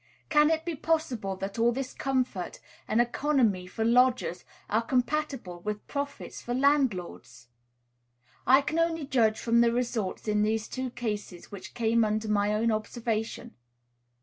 [0.29, 5.85] Can it be possible that all this comfort and economy for lodgers are compatible with
[5.85, 7.49] profits for landlords?
[8.47, 8.79] I can
[9.11, 13.53] judge only from the results in these two cases which came under my own observation.